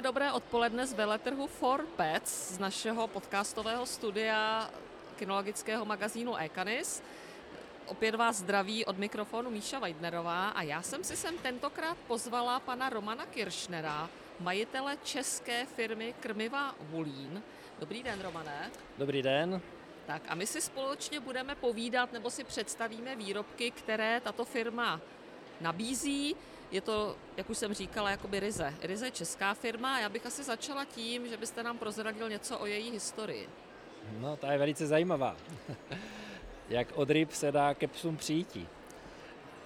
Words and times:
Dobré 0.00 0.32
odpoledne 0.32 0.88
z 0.88 0.96
veletrhu 0.96 1.44
For 1.46 1.84
Pets 1.84 2.56
z 2.56 2.58
našeho 2.58 3.04
podcastového 3.12 3.84
studia 3.84 4.64
kinologického 5.20 5.84
magazínu 5.84 6.36
Ekanis. 6.40 7.02
Opět 7.86 8.14
vás 8.14 8.36
zdraví 8.36 8.84
od 8.84 8.98
mikrofonu 8.98 9.50
Míša 9.50 9.78
Weidnerová 9.78 10.48
a 10.48 10.62
já 10.62 10.82
jsem 10.82 11.04
si 11.04 11.16
sem 11.16 11.38
tentokrát 11.38 11.96
pozvala 12.06 12.60
pana 12.60 12.88
Romana 12.88 13.26
Kiršnera, 13.26 14.08
majitele 14.40 14.96
české 15.04 15.66
firmy 15.66 16.14
Krmiva 16.20 16.74
Vulín. 16.80 17.42
Dobrý 17.78 18.02
den, 18.02 18.20
Romane. 18.20 18.70
Dobrý 18.98 19.22
den. 19.22 19.60
Tak 20.06 20.22
a 20.28 20.34
my 20.34 20.46
si 20.46 20.60
společně 20.60 21.20
budeme 21.20 21.54
povídat 21.54 22.12
nebo 22.12 22.30
si 22.30 22.44
představíme 22.44 23.16
výrobky, 23.16 23.70
které 23.70 24.20
tato 24.20 24.44
firma 24.44 25.00
nabízí. 25.60 26.36
Je 26.70 26.80
to, 26.80 27.16
jak 27.36 27.50
už 27.50 27.58
jsem 27.58 27.74
říkala, 27.74 28.10
jakoby 28.10 28.40
Rize. 28.40 28.74
Rize 28.82 29.06
je 29.06 29.10
česká 29.10 29.54
firma 29.54 30.00
já 30.00 30.08
bych 30.08 30.26
asi 30.26 30.42
začala 30.42 30.84
tím, 30.84 31.28
že 31.28 31.36
byste 31.36 31.62
nám 31.62 31.78
prozradil 31.78 32.28
něco 32.28 32.58
o 32.58 32.66
její 32.66 32.90
historii. 32.90 33.48
No, 34.18 34.36
ta 34.36 34.52
je 34.52 34.58
velice 34.58 34.86
zajímavá. 34.86 35.36
jak 36.68 36.88
od 36.94 37.10
ryb 37.10 37.32
se 37.32 37.52
dá 37.52 37.74
ke 37.74 37.86
psům 37.88 38.16
přijítí. 38.16 38.68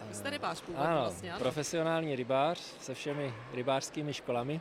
Vy 0.08 0.14
jste 0.14 0.30
rybář 0.30 0.60
původně 0.60 0.86
ano, 0.86 1.00
vlastně, 1.00 1.32
ano? 1.32 1.40
profesionální 1.40 2.16
rybář 2.16 2.58
se 2.58 2.94
všemi 2.94 3.34
rybářskými 3.52 4.14
školami. 4.14 4.60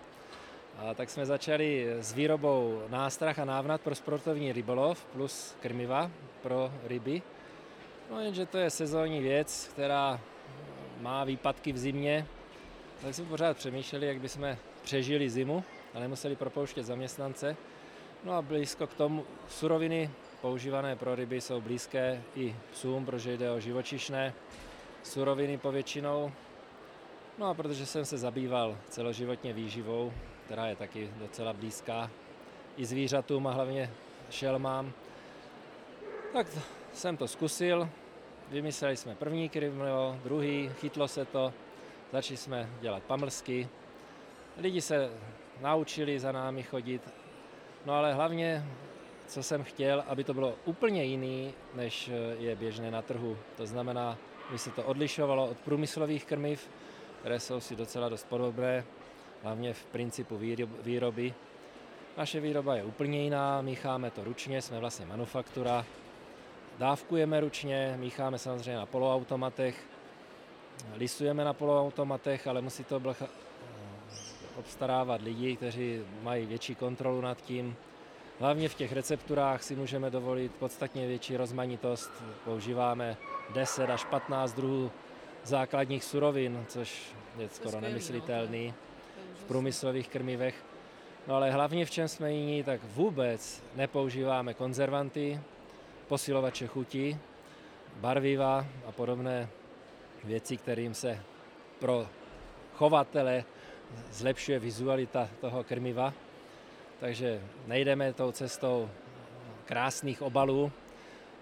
A 0.78 0.94
tak 0.94 1.10
jsme 1.10 1.26
začali 1.26 1.88
s 2.00 2.14
výrobou 2.14 2.84
nástrah 2.90 3.40
a 3.40 3.46
návnat 3.46 3.82
pro 3.82 3.96
sportovní 3.96 4.52
rybolov 4.54 5.06
plus 5.06 5.56
krmiva 5.62 6.12
pro 6.42 6.72
ryby. 6.84 7.22
No 8.12 8.20
jenže 8.20 8.46
to 8.46 8.58
je 8.58 8.70
sezónní 8.70 9.22
věc, 9.22 9.70
která 9.74 10.20
má 11.02 11.24
výpadky 11.24 11.72
v 11.72 11.78
zimě, 11.78 12.28
tak 13.02 13.16
jsme 13.16 13.26
pořád 13.26 13.58
přemýšleli, 13.58 14.08
jak 14.08 14.20
bychom 14.20 14.58
přežili 14.84 15.30
zimu 15.30 15.64
a 15.94 16.00
nemuseli 16.00 16.36
propouštět 16.36 16.84
zaměstnance. 16.84 17.58
No 18.24 18.34
a 18.34 18.42
blízko 18.42 18.88
k 18.88 18.94
tomu 18.94 19.26
suroviny 19.48 20.10
používané 20.42 20.96
pro 20.96 21.16
ryby 21.16 21.42
jsou 21.42 21.62
blízké 21.62 22.22
i 22.36 22.56
psům, 22.72 23.06
protože 23.06 23.38
jde 23.38 23.52
o 23.52 23.60
živočišné 23.60 24.34
suroviny 25.04 25.58
povětšinou. 25.58 26.32
No 27.38 27.48
a 27.48 27.54
protože 27.54 27.86
jsem 27.86 28.06
se 28.06 28.18
zabýval 28.18 28.78
celoživotně 28.90 29.54
výživou, 29.54 30.14
která 30.46 30.68
je 30.68 30.76
taky 30.76 31.10
docela 31.16 31.54
blízká 31.54 32.12
i 32.78 32.86
zvířatům 32.86 33.48
a 33.48 33.52
hlavně 33.52 33.92
šelmám, 34.30 34.92
tak 36.34 36.48
jsem 36.94 37.18
to 37.18 37.28
zkusil, 37.28 37.90
Vymysleli 38.54 38.98
jsme 38.98 39.16
první 39.16 39.50
krmivo, 39.50 40.20
druhý, 40.24 40.72
chytlo 40.80 41.08
se 41.08 41.26
to, 41.26 41.54
začali 42.12 42.38
jsme 42.38 42.70
dělat 42.82 43.04
pamlsky. 43.04 43.68
Lidi 44.58 44.82
se 44.82 45.10
naučili 45.62 46.20
za 46.20 46.32
námi 46.32 46.64
chodit, 46.64 47.14
no 47.86 47.94
ale 47.94 48.14
hlavně, 48.14 48.66
co 49.28 49.44
jsem 49.44 49.64
chtěl, 49.64 50.04
aby 50.08 50.24
to 50.24 50.34
bylo 50.34 50.56
úplně 50.66 51.04
jiný, 51.04 51.54
než 51.74 52.12
je 52.40 52.56
běžné 52.56 52.92
na 52.92 53.02
trhu. 53.02 53.38
To 53.58 53.66
znamená, 53.66 54.18
aby 54.50 54.58
se 54.58 54.72
to 54.72 54.84
odlišovalo 54.84 55.50
od 55.50 55.58
průmyslových 55.58 56.26
krmiv, 56.26 56.70
které 57.20 57.40
jsou 57.40 57.60
si 57.60 57.76
docela 57.76 58.10
dost 58.10 58.28
podobné, 58.28 58.84
hlavně 59.44 59.74
v 59.74 59.86
principu 59.86 60.40
výroby. 60.84 61.34
Naše 62.18 62.40
výroba 62.40 62.76
je 62.76 62.84
úplně 62.84 63.24
jiná, 63.24 63.62
mícháme 63.62 64.12
to 64.12 64.24
ručně, 64.24 64.62
jsme 64.62 64.80
vlastně 64.80 65.06
manufaktura, 65.06 65.86
Dávkujeme 66.78 67.40
ručně, 67.40 67.96
mícháme 68.00 68.38
samozřejmě 68.38 68.76
na 68.76 68.86
poloautomatech, 68.86 69.84
lisujeme 70.96 71.44
na 71.44 71.54
poloautomatech, 71.54 72.48
ale 72.48 72.62
musí 72.62 72.84
to 72.84 73.00
blecha 73.00 73.28
obstarávat 74.56 75.22
lidi, 75.22 75.56
kteří 75.56 76.02
mají 76.22 76.46
větší 76.46 76.76
kontrolu 76.76 77.22
nad 77.22 77.42
tím. 77.42 77.76
Hlavně 78.40 78.70
v 78.70 78.76
těch 78.76 78.94
recepturách 78.94 79.64
si 79.64 79.76
můžeme 79.76 80.10
dovolit 80.10 80.52
podstatně 80.56 81.08
větší 81.08 81.38
rozmanitost. 81.38 82.12
Používáme 82.46 83.18
10 83.54 83.90
až 83.90 84.06
15 84.06 84.54
druhů 84.54 84.92
základních 85.44 86.04
surovin, 86.04 86.66
což 86.68 87.16
je 87.38 87.50
skoro 87.50 87.76
no. 87.76 87.82
nemyslitelný 87.82 88.74
v 89.36 89.44
průmyslových 89.44 90.10
krmivech. 90.10 90.56
No 91.28 91.36
ale 91.36 91.52
hlavně 91.52 91.86
v 91.86 91.92
čem 91.92 92.08
jsme 92.08 92.34
jiní, 92.34 92.64
tak 92.64 92.82
vůbec 92.84 93.64
nepoužíváme 93.76 94.54
konzervanty, 94.54 95.40
posilovače 96.08 96.68
chuti, 96.68 97.18
barviva 97.96 98.66
a 98.86 98.92
podobné 98.92 99.50
věci, 100.24 100.58
kterým 100.58 100.94
se 100.94 101.20
pro 101.80 102.08
chovatele 102.74 103.44
zlepšuje 104.12 104.60
vizualita 104.60 105.30
toho 105.42 105.64
krmiva. 105.64 106.14
Takže 107.00 107.42
nejdeme 107.68 108.14
tou 108.14 108.32
cestou 108.32 108.90
krásných 109.66 110.22
obalů, 110.22 110.72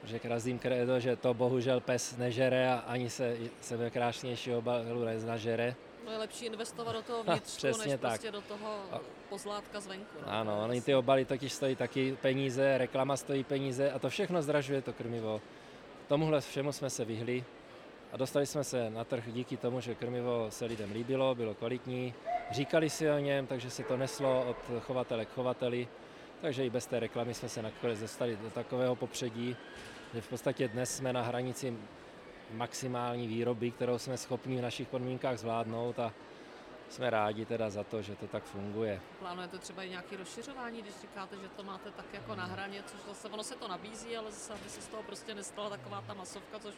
že 0.03 0.19
krazím 0.19 0.59
kredo, 0.59 0.99
že 0.99 1.15
to 1.15 1.33
bohužel 1.33 1.79
pes 1.79 2.17
nežere 2.17 2.69
a 2.69 2.83
ani 2.87 3.09
se 3.09 3.37
sebe 3.61 3.89
krásnější 3.89 4.53
obalu 4.53 5.05
neznažere. 5.05 5.75
No 6.05 6.11
je 6.11 6.17
lepší 6.17 6.45
investovat 6.45 6.91
do 6.93 7.01
toho 7.01 7.23
vnitřku, 7.23 7.57
Přesně 7.57 7.91
než 7.91 8.01
tak. 8.01 8.11
prostě 8.11 8.31
do 8.31 8.41
toho 8.41 8.83
pozlátka 9.29 9.79
zvenku. 9.79 10.17
No. 10.21 10.31
Ano, 10.33 10.63
oni 10.69 10.81
ty 10.81 10.95
obaly 10.95 11.25
totiž 11.25 11.53
stojí 11.53 11.75
taky 11.75 12.17
peníze, 12.21 12.77
reklama 12.77 13.17
stojí 13.17 13.43
peníze 13.43 13.91
a 13.91 13.99
to 13.99 14.09
všechno 14.09 14.41
zdražuje 14.41 14.81
to 14.81 14.93
krmivo. 14.93 15.41
Tomuhle 16.07 16.41
všemu 16.41 16.71
jsme 16.71 16.89
se 16.89 17.05
vyhli 17.05 17.43
a 18.13 18.17
dostali 18.17 18.45
jsme 18.45 18.63
se 18.63 18.89
na 18.89 19.03
trh 19.03 19.23
díky 19.27 19.57
tomu, 19.57 19.81
že 19.81 19.95
krmivo 19.95 20.51
se 20.51 20.65
lidem 20.65 20.91
líbilo, 20.91 21.35
bylo 21.35 21.53
kvalitní, 21.53 22.13
říkali 22.51 22.89
si 22.89 23.09
o 23.11 23.17
něm, 23.19 23.47
takže 23.47 23.69
se 23.69 23.83
to 23.83 23.97
neslo 23.97 24.45
od 24.49 24.81
chovatele 24.81 25.25
k 25.25 25.33
chovateli, 25.33 25.87
takže 26.41 26.65
i 26.65 26.69
bez 26.69 26.85
té 26.85 26.99
reklamy 26.99 27.33
jsme 27.33 27.49
se 27.49 27.61
nakonec 27.61 27.99
dostali 27.99 28.37
do 28.43 28.49
takového 28.49 28.95
popředí, 28.95 29.55
že 30.13 30.21
v 30.21 30.27
podstatě 30.27 30.67
dnes 30.67 30.97
jsme 30.97 31.13
na 31.13 31.21
hranici 31.21 31.77
maximální 32.53 33.27
výroby, 33.27 33.71
kterou 33.71 33.97
jsme 33.97 34.17
schopni 34.17 34.57
v 34.57 34.61
našich 34.61 34.87
podmínkách 34.87 35.37
zvládnout 35.37 35.99
a 35.99 36.13
jsme 36.89 37.09
rádi 37.09 37.45
teda 37.45 37.69
za 37.69 37.83
to, 37.83 38.01
že 38.01 38.15
to 38.15 38.27
tak 38.27 38.43
funguje. 38.43 39.01
Plánujete 39.19 39.57
třeba 39.57 39.83
i 39.83 39.89
nějaké 39.89 40.17
rozšiřování, 40.17 40.81
když 40.81 40.93
říkáte, 41.01 41.35
že 41.35 41.47
to 41.47 41.63
máte 41.63 41.91
tak 41.91 42.05
jako 42.13 42.35
na 42.35 42.45
hraně, 42.45 42.83
což 42.85 42.99
zase 43.07 43.27
ono 43.27 43.43
se 43.43 43.55
to 43.55 43.67
nabízí, 43.67 44.17
ale 44.17 44.31
zase 44.31 44.53
aby 44.53 44.69
se 44.69 44.81
z 44.81 44.87
toho 44.87 45.03
prostě 45.03 45.35
nestala 45.35 45.69
taková 45.69 46.03
ta 46.07 46.13
masovka, 46.13 46.59
což 46.59 46.75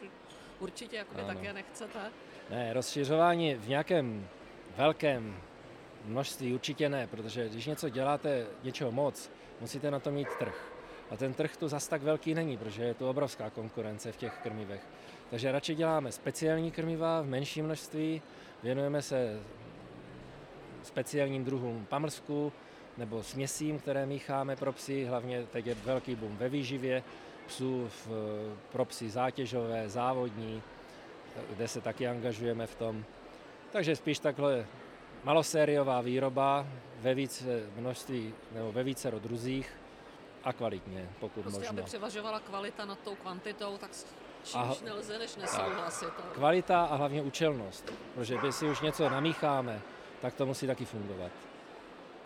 určitě 0.60 0.96
jakoby 0.96 1.20
ano. 1.20 1.34
také 1.34 1.52
nechcete. 1.52 2.10
Ne, 2.50 2.72
rozšiřování 2.72 3.54
v 3.54 3.68
nějakém 3.68 4.28
velkém 4.76 5.36
množství 6.04 6.54
určitě 6.54 6.88
ne, 6.88 7.06
protože 7.06 7.48
když 7.48 7.66
něco 7.66 7.88
děláte, 7.88 8.46
něčeho 8.62 8.92
moc, 8.92 9.30
musíte 9.60 9.90
na 9.90 9.98
to 9.98 10.10
mít 10.10 10.28
trh. 10.38 10.72
A 11.10 11.16
ten 11.16 11.34
trh 11.34 11.56
tu 11.56 11.68
zas 11.68 11.88
tak 11.88 12.02
velký 12.02 12.34
není, 12.34 12.56
protože 12.58 12.82
je 12.82 12.94
tu 12.94 13.08
obrovská 13.08 13.50
konkurence 13.50 14.12
v 14.12 14.16
těch 14.16 14.38
krmivech. 14.42 14.86
Takže 15.30 15.52
radši 15.52 15.74
děláme 15.74 16.12
speciální 16.12 16.70
krmiva 16.70 17.20
v 17.20 17.26
menším 17.26 17.64
množství, 17.64 18.22
věnujeme 18.62 19.02
se 19.02 19.40
speciálním 20.82 21.44
druhům 21.44 21.86
pamlsku 21.88 22.52
nebo 22.98 23.22
směsím, 23.22 23.78
které 23.78 24.06
mícháme 24.06 24.56
pro 24.56 24.72
psy, 24.72 25.04
hlavně 25.04 25.46
teď 25.52 25.66
je 25.66 25.74
velký 25.74 26.14
boom 26.14 26.36
ve 26.36 26.48
výživě 26.48 27.02
psů, 27.46 27.88
v, 27.88 28.08
pro 28.72 28.84
psy 28.84 29.10
zátěžové, 29.10 29.88
závodní, 29.88 30.62
kde 31.50 31.68
se 31.68 31.80
taky 31.80 32.08
angažujeme 32.08 32.66
v 32.66 32.74
tom. 32.74 33.04
Takže 33.72 33.96
spíš 33.96 34.18
takhle 34.18 34.66
malosériová 35.24 36.00
výroba 36.00 36.66
ve 37.00 37.14
více 37.14 37.66
množství 37.76 38.34
nebo 38.52 38.72
ve 38.72 38.82
více 38.82 39.10
druzích 39.10 39.72
a 40.44 40.52
kvalitně, 40.52 41.08
pokud 41.20 41.42
prostě, 41.42 41.58
možno. 41.58 41.70
aby 41.70 41.82
převažovala 41.82 42.40
kvalita 42.40 42.84
nad 42.84 42.98
tou 42.98 43.14
kvantitou, 43.14 43.78
tak 43.78 43.90
čímž 44.44 44.80
a, 44.82 44.84
nelze 44.84 45.18
než 45.18 45.36
nesouhlasit. 45.36 46.08
Kvalita 46.32 46.84
a 46.84 46.94
hlavně 46.96 47.22
účelnost, 47.22 47.92
protože 48.14 48.36
když 48.36 48.54
si 48.54 48.66
už 48.68 48.80
něco 48.80 49.08
namícháme, 49.08 49.80
tak 50.20 50.34
to 50.34 50.46
musí 50.46 50.66
taky 50.66 50.84
fungovat. 50.84 51.30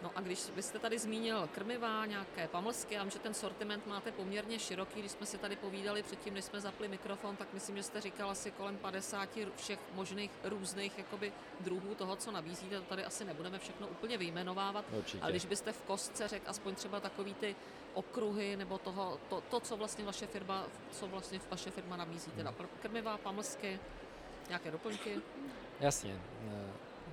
No 0.02 0.10
a 0.16 0.20
když 0.20 0.50
byste 0.50 0.78
tady 0.78 0.98
zmínil 0.98 1.48
krmiva, 1.54 2.06
nějaké 2.06 2.48
pamlsky, 2.48 2.94
já 2.94 3.02
vím, 3.02 3.10
že 3.10 3.18
ten 3.18 3.34
sortiment 3.34 3.86
máte 3.86 4.12
poměrně 4.12 4.58
široký, 4.58 5.00
když 5.00 5.12
jsme 5.12 5.26
si 5.26 5.38
tady 5.38 5.56
povídali 5.56 6.02
předtím, 6.02 6.34
než 6.34 6.44
jsme 6.44 6.60
zapli 6.60 6.88
mikrofon, 6.88 7.36
tak 7.36 7.48
myslím, 7.52 7.76
že 7.76 7.82
jste 7.82 8.00
říkal 8.00 8.30
asi 8.30 8.50
kolem 8.50 8.76
50 8.76 9.28
všech 9.56 9.78
možných 9.94 10.30
různých 10.44 10.98
jakoby, 10.98 11.32
druhů 11.60 11.94
toho, 11.94 12.16
co 12.16 12.32
nabízíte, 12.32 12.76
to 12.80 12.82
tady 12.82 13.04
asi 13.04 13.24
nebudeme 13.24 13.58
všechno 13.58 13.86
úplně 13.88 14.18
vyjmenovávat, 14.18 14.84
Určitě. 14.92 15.22
ale 15.22 15.32
když 15.32 15.46
byste 15.46 15.72
v 15.72 15.82
kostce 15.82 16.28
řekl 16.28 16.50
aspoň 16.50 16.74
třeba 16.74 17.00
takový 17.00 17.34
ty 17.34 17.56
okruhy 17.94 18.56
nebo 18.56 18.78
toho, 18.78 19.18
to, 19.28 19.40
to, 19.40 19.60
co 19.60 19.76
vlastně 19.76 20.04
vaše 20.04 20.26
firma, 20.26 20.66
co 20.90 21.06
vlastně 21.06 21.40
vaše 21.50 21.70
firma 21.70 21.96
nabízí, 21.96 22.30
teda 22.30 22.54
hmm. 22.58 22.68
krmiva, 22.82 23.18
pamlsky, 23.18 23.80
nějaké 24.48 24.70
doplňky? 24.70 25.20
Jasně 25.80 26.20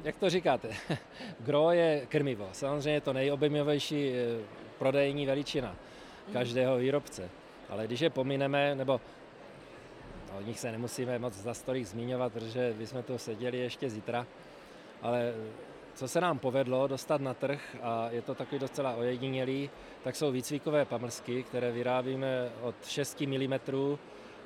jak 0.03 0.15
to 0.15 0.29
říkáte, 0.29 0.69
gro 1.39 1.71
je 1.71 2.05
krmivo. 2.05 2.49
Samozřejmě 2.51 2.91
je 2.91 3.01
to 3.01 3.13
nejobjemovější 3.13 4.09
eh, 4.09 4.43
prodejní 4.79 5.25
veličina 5.25 5.75
každého 6.33 6.77
výrobce. 6.77 7.29
Ale 7.69 7.87
když 7.87 7.99
je 7.99 8.09
pomineme, 8.09 8.75
nebo 8.75 9.01
no, 10.31 10.37
o 10.37 10.41
nich 10.41 10.59
se 10.59 10.71
nemusíme 10.71 11.19
moc 11.19 11.33
za 11.33 11.53
stolik 11.53 11.85
zmiňovat, 11.85 12.33
protože 12.33 12.73
bychom 12.77 13.03
tu 13.03 13.17
seděli 13.17 13.57
ještě 13.57 13.89
zítra, 13.89 14.27
ale 15.01 15.33
co 15.95 16.07
se 16.07 16.21
nám 16.21 16.39
povedlo 16.39 16.87
dostat 16.87 17.21
na 17.21 17.33
trh, 17.33 17.75
a 17.81 18.09
je 18.11 18.21
to 18.21 18.35
takový 18.35 18.59
docela 18.59 18.95
ojedinělý, 18.95 19.69
tak 20.03 20.15
jsou 20.15 20.31
výcvikové 20.31 20.85
pamlsky, 20.85 21.43
které 21.43 21.71
vyrábíme 21.71 22.49
od 22.61 22.75
6 22.87 23.21
mm 23.21 23.53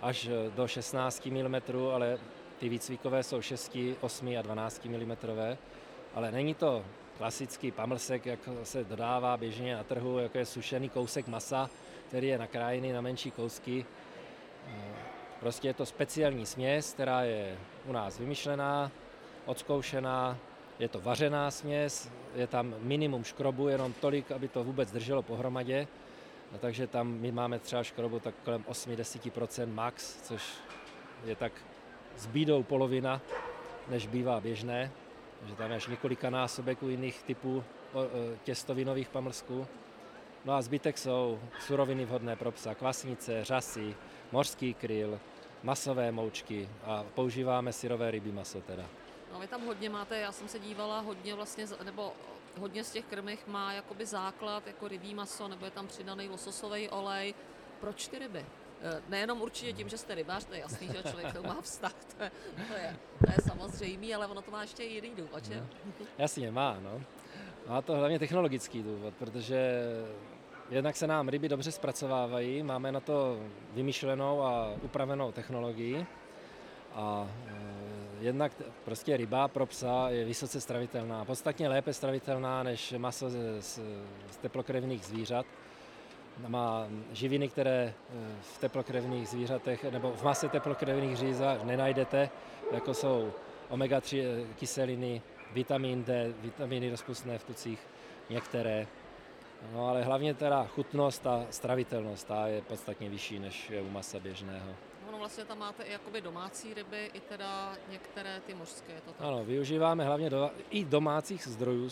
až 0.02 0.30
do 0.56 0.68
16 0.68 1.26
mm, 1.26 1.56
ale 1.94 2.18
ty 2.60 2.70
výcvikové 2.70 3.24
jsou 3.24 3.42
6, 3.42 3.78
8 4.02 4.38
a 4.40 4.42
12 4.42 4.86
mm. 4.86 5.16
Ale 6.14 6.32
není 6.32 6.54
to 6.54 6.86
klasický 7.18 7.72
pamlsek, 7.72 8.26
jak 8.26 8.40
se 8.64 8.84
dodává 8.84 9.38
běžně 9.38 9.76
na 9.76 9.84
trhu, 9.84 10.20
jako 10.20 10.38
je 10.38 10.46
sušený 10.46 10.90
kousek 10.90 11.28
masa, 11.28 11.70
který 12.08 12.28
je 12.28 12.38
nakrájený 12.38 12.92
na 12.92 13.02
menší 13.02 13.32
kousky. 13.32 13.86
Prostě 15.40 15.68
je 15.68 15.74
to 15.74 15.86
speciální 15.86 16.46
směs, 16.46 16.94
která 16.94 17.24
je 17.24 17.58
u 17.86 17.92
nás 17.92 18.20
vymyšlená, 18.20 18.92
odzkoušená, 19.46 20.38
je 20.80 20.88
to 20.88 21.00
vařená 21.02 21.52
směs, 21.52 22.10
je 22.36 22.48
tam 22.48 22.76
minimum 22.80 23.24
škrobu, 23.24 23.68
jenom 23.68 23.94
tolik, 23.94 24.32
aby 24.32 24.48
to 24.48 24.64
vůbec 24.64 24.92
drželo 24.92 25.24
pohromadě. 25.24 25.88
A 26.56 26.58
takže 26.58 26.88
tam 26.88 27.08
my 27.08 27.32
máme 27.32 27.60
třeba 27.60 27.84
škrobu 27.84 28.20
tak 28.20 28.36
kolem 28.46 28.64
8-10% 28.64 29.74
max, 29.74 30.22
což 30.22 30.44
je 31.26 31.36
tak 31.36 31.52
s 32.18 32.26
bídou 32.26 32.64
polovina, 32.64 33.22
než 33.88 34.08
bývá 34.08 34.40
běžné. 34.40 34.92
že 35.46 35.56
tam 35.56 35.72
je 35.72 35.78
až 35.78 35.88
několika 35.88 36.30
násobek 36.30 36.84
u 36.84 36.90
jiných 36.90 37.24
typů 37.24 37.64
těstovinových 38.44 39.10
pamlsků. 39.10 39.68
No 40.46 40.54
a 40.54 40.62
zbytek 40.62 40.98
jsou 40.98 41.40
suroviny 41.60 42.06
vhodné 42.06 42.36
pro 42.36 42.52
psa, 42.52 42.76
kvasnice, 42.76 43.44
řasy, 43.44 43.96
mořský 44.32 44.74
kryl, 44.74 45.20
masové 45.64 46.12
moučky 46.12 46.70
a 46.84 47.04
používáme 47.16 47.74
syrové 47.74 48.12
ryby 48.12 48.32
maso 48.32 48.62
teda. 48.62 48.84
No 49.34 49.40
vy 49.40 49.48
tam 49.48 49.66
hodně 49.66 49.90
máte, 49.90 50.20
já 50.20 50.32
jsem 50.32 50.48
se 50.48 50.60
dívala 50.60 51.00
hodně 51.00 51.36
vlastně, 51.36 51.66
nebo 51.84 52.14
hodně 52.60 52.84
z 52.84 52.92
těch 52.92 53.06
krmich 53.06 53.48
má 53.48 53.74
jakoby 53.74 54.06
základ 54.06 54.68
jako 54.68 54.88
rybí 54.88 55.14
maso, 55.14 55.48
nebo 55.48 55.66
je 55.66 55.72
tam 55.72 55.88
přidaný 55.88 56.30
lososový 56.30 56.90
olej. 56.90 57.34
Proč 57.80 58.08
ty 58.08 58.20
ryby? 58.20 58.46
Eh, 58.82 59.02
nejenom 59.10 59.42
určitě 59.42 59.74
tím, 59.74 59.90
že 59.90 59.98
jste 59.98 60.16
rybář, 60.16 60.46
to 60.46 60.54
je 60.54 60.60
jasný, 60.60 60.88
že 60.88 61.10
člověk 61.10 61.34
to 61.34 61.44
má 61.44 61.62
vztah, 61.62 61.94
to 62.18 62.24
je, 62.24 62.32
to 62.68 62.74
je, 62.74 62.96
to 63.26 63.32
je 63.32 63.38
samozřejmé, 63.48 64.16
ale 64.16 64.28
ono 64.28 64.42
to 64.42 64.52
má 64.52 64.62
ještě 64.62 64.84
jiný 64.84 65.10
důvod, 65.18 65.46
že? 65.46 65.56
No, 65.56 65.68
jasně, 66.18 66.52
má, 66.52 66.78
no. 66.80 67.02
Má 67.68 67.82
to 67.82 67.96
hlavně 67.96 68.20
technologický 68.20 68.84
důvod, 68.84 69.14
protože 69.20 69.84
jednak 70.70 70.96
se 70.96 71.08
nám 71.08 71.30
ryby 71.30 71.50
dobře 71.50 71.72
zpracovávají, 71.72 72.64
máme 72.64 72.92
na 72.92 73.00
to 73.00 73.40
vymyšlenou 73.74 74.42
a 74.42 74.74
upravenou 74.82 75.32
technologii 75.32 76.06
a 76.94 77.30
e, 77.48 77.54
jednak 78.20 78.52
prostě 78.86 79.18
ryba 79.18 79.48
pro 79.48 79.66
psa 79.66 80.10
je 80.10 80.26
vysoce 80.26 80.62
stravitelná, 80.62 81.26
podstatně 81.26 81.70
lépe 81.70 81.94
stravitelná 81.94 82.64
než 82.64 82.94
maso 82.98 83.30
z, 83.30 83.38
z, 83.60 83.80
z 84.32 84.38
teplokrevných 84.38 85.06
zvířat. 85.06 85.46
Má 86.48 86.88
živiny, 87.12 87.50
které 87.50 87.84
e, 87.84 87.94
v 88.42 88.58
teplokrevných 88.58 89.28
zvířatech 89.28 89.84
nebo 89.84 90.12
v 90.12 90.24
mase 90.24 90.50
teplokrevných 90.50 91.18
zvířat 91.18 91.66
nenajdete, 91.66 92.30
jako 92.72 92.94
jsou 92.94 93.34
omega-3 93.70 94.46
kyseliny, 94.56 95.22
vitamin 95.54 96.04
D, 96.04 96.34
vitaminy 96.42 96.90
rozpustné 96.90 97.38
v 97.38 97.44
tucích, 97.44 97.80
některé. 98.30 98.88
No 99.74 99.88
ale 99.88 100.04
hlavně 100.04 100.34
teda 100.34 100.68
chutnost 100.68 101.28
a 101.28 101.46
stravitelnost, 101.50 102.28
ta 102.28 102.48
je 102.48 102.62
podstatně 102.62 103.10
vyšší 103.10 103.40
než 103.40 103.70
je 103.70 103.82
u 103.82 103.90
masa 103.90 104.20
běžného. 104.20 104.76
No 105.12 105.18
vlastně 105.18 105.46
tam 105.46 105.60
máte 105.60 105.84
i 105.84 105.92
jakoby 105.92 106.22
domácí 106.22 106.74
ryby, 106.74 107.12
i 107.14 107.20
teda 107.20 107.76
některé 107.92 108.42
ty 108.46 108.54
mořské, 108.54 108.94
to 109.06 109.12
tak? 109.12 109.28
Ano, 109.28 109.46
využíváme 109.46 110.06
hlavně 110.06 110.30
do, 110.30 110.52
i 110.70 110.86
domácích 110.86 111.48
zdrojů, 111.48 111.90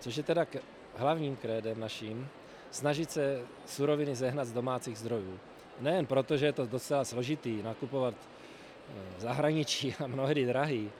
což 0.00 0.16
je 0.16 0.22
teda 0.22 0.44
k, 0.44 0.56
hlavním 0.96 1.36
krédem 1.36 1.80
naším, 1.80 2.28
snažit 2.70 3.10
se 3.10 3.42
suroviny 3.66 4.14
zehnat 4.14 4.48
z 4.48 4.52
domácích 4.52 4.98
zdrojů. 4.98 5.38
Nejen 5.80 6.06
proto, 6.06 6.36
že 6.36 6.46
je 6.46 6.52
to 6.52 6.66
docela 6.66 7.04
složitý 7.04 7.62
nakupovat 7.62 8.14
eh, 8.14 8.92
v 9.18 9.20
zahraničí 9.20 9.94
a 10.04 10.06
mnohdy 10.06 10.46
drahý, 10.46 10.90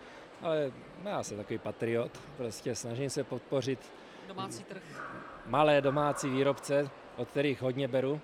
ale 0.42 0.72
já 1.04 1.22
jsem 1.22 1.36
takový 1.36 1.58
patriot, 1.58 2.10
prostě 2.36 2.74
snažím 2.74 3.10
se 3.10 3.24
podpořit 3.24 3.78
domácí 4.28 4.64
trh. 4.64 4.82
malé 5.46 5.80
domácí 5.80 6.30
výrobce, 6.30 6.90
od 7.16 7.28
kterých 7.28 7.62
hodně 7.62 7.88
beru. 7.88 8.20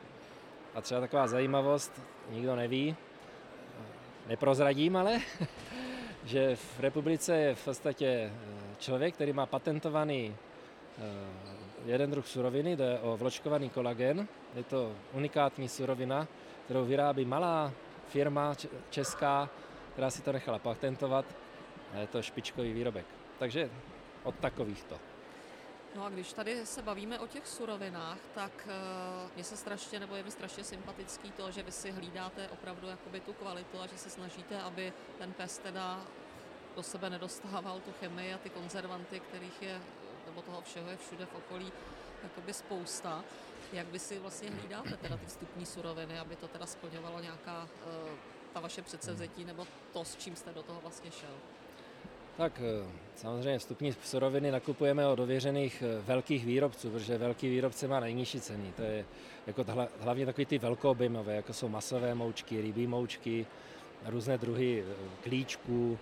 A 0.75 0.81
třeba 0.81 1.01
taková 1.01 1.27
zajímavost, 1.27 1.93
nikdo 2.31 2.57
neví, 2.57 2.97
neprozradím 4.27 4.97
ale, 4.97 5.21
že 6.25 6.57
v 6.57 6.81
republice 6.81 7.37
je 7.37 7.55
v 7.55 7.65
podstatě 7.65 8.07
eh, 8.07 8.33
člověk, 8.79 9.15
který 9.15 9.33
má 9.33 9.47
patentovaný 9.47 10.37
eh, 10.99 11.66
jeden 11.87 12.11
druh 12.11 12.27
suroviny, 12.27 12.77
jde 12.77 12.99
o 12.99 13.17
vločkovaný 13.17 13.71
kolagen. 13.71 14.29
Je 14.55 14.65
to 14.65 14.93
unikátní 15.13 15.69
surovina, 15.69 16.29
kterou 16.65 16.85
vyrábí 16.85 17.25
malá 17.25 17.73
firma 18.09 18.55
česká, 18.91 19.51
která 19.93 20.11
si 20.11 20.23
to 20.23 20.33
nechala 20.33 20.59
patentovat 20.59 21.25
a 21.95 21.99
je 21.99 22.07
to 22.07 22.23
špičkový 22.23 22.73
výrobek. 22.73 23.07
Takže 23.39 23.71
od 24.23 24.35
takovýchto. 24.35 24.99
No 25.97 26.05
a 26.05 26.11
když 26.11 26.33
tady 26.33 26.67
se 26.67 26.83
bavíme 26.83 27.19
o 27.19 27.27
těch 27.27 27.47
surovinách, 27.47 28.19
tak 28.35 28.53
uh, 28.67 29.31
mně 29.35 29.45
se 29.45 29.57
strašně, 29.57 30.01
nebo 30.01 30.17
je 30.17 30.23
mi 30.23 30.31
strašně 30.31 30.65
sympatický 30.65 31.31
to, 31.31 31.51
že 31.51 31.63
vy 31.63 31.73
si 31.73 31.91
hlídáte 31.91 32.49
opravdu 32.49 32.89
jakoby 32.89 33.21
tu 33.21 33.33
kvalitu 33.33 33.81
a 33.81 33.87
že 33.87 33.99
se 33.99 34.11
snažíte, 34.11 34.61
aby 34.63 34.93
ten 35.19 35.33
pes 35.33 35.59
teda 35.59 36.01
do 36.77 36.83
sebe 36.83 37.11
nedostával 37.11 37.81
tu 37.81 37.93
chemii 38.01 38.35
a 38.35 38.39
ty 38.39 38.51
konzervanty, 38.51 39.21
kterých 39.21 39.63
je, 39.63 39.81
nebo 40.37 40.47
toho 40.47 40.63
všeho 40.63 40.91
je 40.91 40.97
všude 40.97 41.27
v 41.27 41.35
okolí 41.35 41.73
jakoby 42.23 42.53
spousta. 42.53 43.25
Jak 43.73 43.87
vy 43.89 43.99
si 43.99 44.19
vlastně 44.19 44.51
hlídáte 44.51 44.97
teda 44.97 45.17
ty 45.17 45.27
vstupní 45.27 45.67
suroviny, 45.67 46.19
aby 46.19 46.37
to 46.37 46.49
teda 46.49 46.67
splňovalo 46.67 47.21
nějaká 47.21 47.63
uh, 47.63 48.09
ta 48.53 48.61
vaše 48.61 48.83
předsevzetí 48.83 49.45
nebo 49.45 49.67
to, 49.93 50.05
s 50.05 50.17
čím 50.17 50.37
jste 50.37 50.53
do 50.53 50.63
toho 50.63 50.81
vlastně 50.81 51.11
šel? 51.11 51.35
Tak 52.37 52.53
eh, 52.61 52.91
samozřejmě 53.17 53.59
vstupní 53.59 53.93
suroviny 53.93 54.51
nakupujeme 54.51 55.07
od 55.07 55.19
ověřených 55.19 55.83
eh, 55.83 56.03
velkých 56.03 56.47
výrobců, 56.47 56.91
protože 56.91 57.19
velký 57.19 57.49
výrobce 57.49 57.89
má 57.89 58.01
nejnižší 58.01 58.41
ceny. 58.41 58.73
To 58.77 58.83
je 58.83 59.05
jako 59.47 59.65
hlavně 60.01 60.27
takový 60.27 60.47
ty 60.47 60.59
velkoobjemové, 60.59 61.37
jako 61.37 61.53
jsou 61.53 61.69
masové 61.69 62.15
moučky, 62.15 62.61
rybí 62.61 62.87
moučky, 62.87 63.47
různé 64.05 64.39
druhy 64.39 64.85
eh, 64.87 64.95
klíčků, 65.23 65.99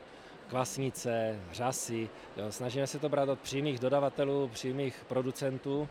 kvasnice, 0.55 1.41
řasy. 1.53 2.09
Jo, 2.37 2.53
snažíme 2.53 2.87
se 2.87 2.99
to 2.99 3.09
brát 3.09 3.29
od 3.29 3.41
přímých 3.41 3.81
dodavatelů, 3.81 4.49
přímých 4.49 5.05
producentů. 5.09 5.89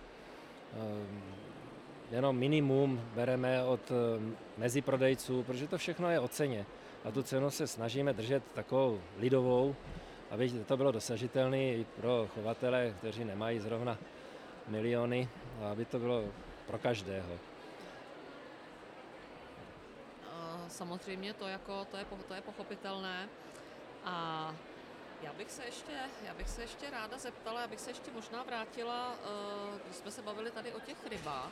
Jenom 2.12 2.38
minimum 2.38 3.02
bereme 3.16 3.64
od 3.64 3.92
meziprodejců, 4.58 5.44
protože 5.44 5.68
to 5.68 5.78
všechno 5.78 6.10
je 6.10 6.20
o 6.20 6.28
ceně. 6.28 6.66
A 7.04 7.12
tu 7.12 7.24
cenu 7.24 7.50
se 7.52 7.68
snažíme 7.68 8.14
držet 8.14 8.44
takovou 8.54 9.02
lidovou, 9.20 9.76
aby 10.32 10.50
to 10.50 10.78
bylo 10.78 10.92
dosažitelné 10.92 11.64
i 11.64 11.86
pro 11.96 12.28
chovatele, 12.36 12.94
kteří 12.98 13.24
nemají 13.24 13.60
zrovna 13.60 13.98
miliony, 14.68 15.30
a 15.62 15.72
aby 15.72 15.86
to 15.86 16.00
bylo 16.00 16.24
pro 16.68 16.78
každého. 16.78 17.34
Samozřejmě 20.68 21.34
to, 21.34 21.48
jako, 21.48 21.86
to, 21.92 21.98
je, 21.98 22.06
to 22.28 22.34
je 22.34 22.42
pochopitelné. 22.42 23.30
A 24.06 24.56
já 25.22 25.34
bych 25.34 25.52
se 25.52 25.66
ještě, 25.66 25.92
já 26.26 26.34
bych 26.34 26.50
se 26.50 26.62
ještě 26.62 26.90
ráda 26.90 27.18
zeptala, 27.18 27.62
já 27.62 27.68
bych 27.68 27.80
se 27.80 27.90
ještě 27.90 28.12
možná 28.12 28.44
vrátila, 28.44 29.16
eh, 29.16 29.80
když 29.86 29.98
jsme 29.98 30.12
se 30.12 30.22
bavili 30.22 30.52
tady 30.52 30.74
o 30.74 30.80
těch 30.80 31.08
rybách, 31.08 31.52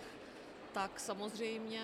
tak 0.73 0.99
samozřejmě 0.99 1.83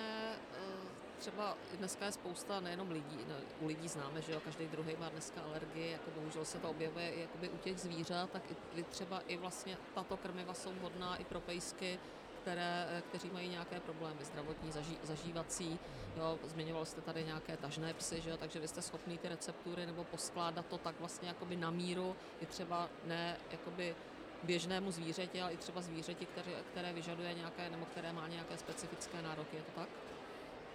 eh, 0.53 0.97
třeba 1.19 1.57
dneska 1.73 2.05
je 2.05 2.11
spousta 2.11 2.59
nejenom 2.59 2.91
lidí, 2.91 3.19
ne, 3.27 3.35
u 3.59 3.67
lidí 3.67 3.87
známe, 3.87 4.21
že 4.21 4.31
jo, 4.31 4.39
každý 4.45 4.67
druhý 4.67 4.95
má 4.99 5.09
dneska 5.09 5.41
alergii, 5.41 5.91
jako 5.91 6.11
bohužel 6.11 6.45
se 6.45 6.59
to 6.59 6.69
objevuje 6.69 7.11
i 7.11 7.21
jakoby 7.21 7.49
u 7.49 7.57
těch 7.57 7.79
zvířat, 7.79 8.29
tak 8.31 8.41
i, 8.75 8.83
třeba 8.83 9.21
i 9.27 9.37
vlastně 9.37 9.77
tato 9.95 10.17
krmiva 10.17 10.53
jsou 10.53 10.71
vhodná 10.71 11.15
i 11.15 11.23
pro 11.23 11.39
pejsky, 11.39 11.99
které, 12.47 12.87
kteří 13.09 13.29
mají 13.33 13.49
nějaké 13.49 13.79
problémy 13.79 14.25
zdravotní, 14.25 14.71
zaží, 14.71 14.97
zažívací. 15.03 15.79
Jo, 16.17 16.39
zmiňoval 16.43 16.85
jste 16.85 17.01
tady 17.01 17.23
nějaké 17.23 17.57
tažné 17.57 17.93
psy, 17.93 18.21
že 18.21 18.29
jo, 18.29 18.37
takže 18.37 18.59
vy 18.59 18.67
jste 18.67 18.81
schopný 18.81 19.17
ty 19.17 19.29
receptury 19.29 19.85
nebo 19.85 20.03
poskládat 20.03 20.65
to 20.65 20.77
tak 20.77 20.95
vlastně 20.99 21.27
jakoby 21.27 21.55
na 21.55 21.71
míru, 21.71 22.15
i 22.41 22.45
třeba 22.45 22.89
ne 23.05 23.37
jakoby 23.51 23.95
běžnému 24.43 24.91
zvířeti, 24.91 25.41
ale 25.41 25.53
i 25.53 25.57
třeba 25.57 25.81
zvířeti, 25.81 26.25
které, 26.25 26.51
které 26.71 26.93
vyžaduje 26.93 27.33
nějaké, 27.33 27.69
nebo 27.69 27.85
které 27.85 28.13
má 28.13 28.27
nějaké 28.27 28.57
specifické 28.57 29.21
nároky, 29.21 29.55
je 29.55 29.61
to 29.61 29.71
tak? 29.79 29.89